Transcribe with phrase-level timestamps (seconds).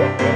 [0.00, 0.29] Woo!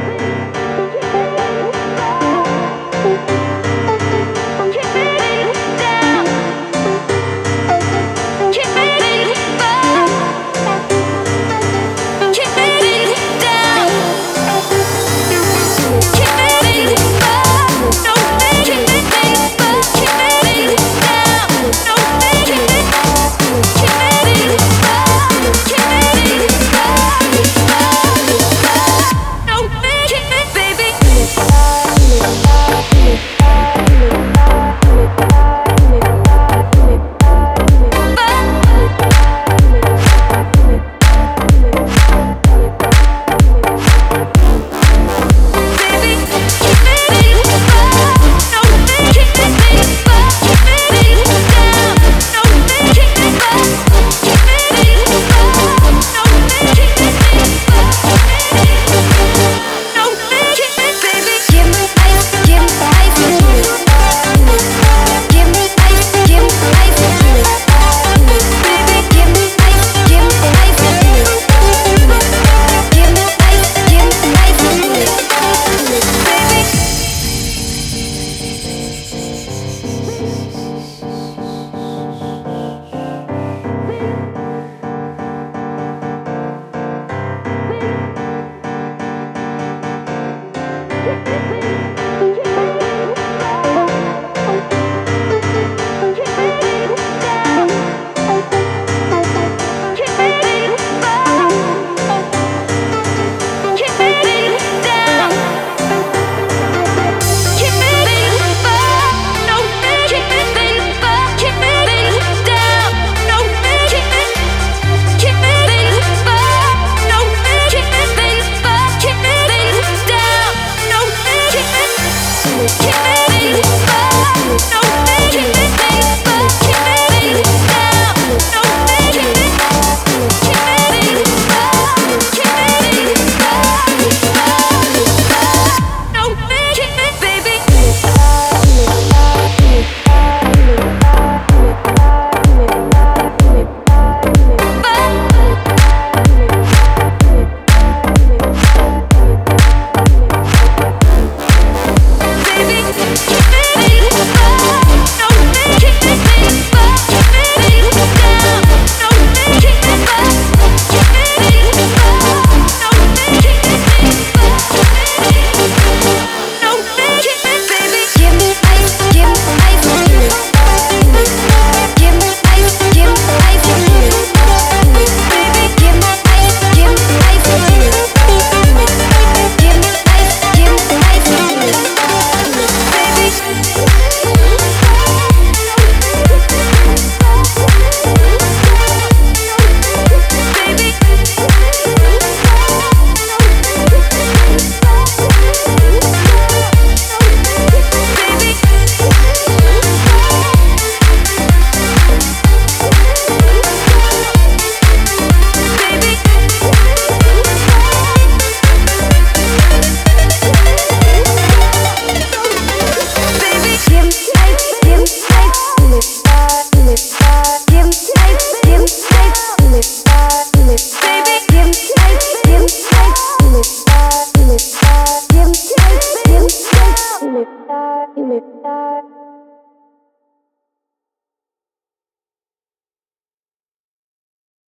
[228.63, 229.24] die.